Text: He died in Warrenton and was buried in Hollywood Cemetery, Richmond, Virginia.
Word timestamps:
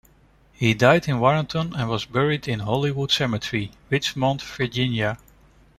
He 0.53 0.73
died 0.73 1.07
in 1.07 1.19
Warrenton 1.19 1.75
and 1.75 1.87
was 1.87 2.05
buried 2.05 2.47
in 2.47 2.61
Hollywood 2.61 3.11
Cemetery, 3.11 3.69
Richmond, 3.91 4.41
Virginia. 4.41 5.19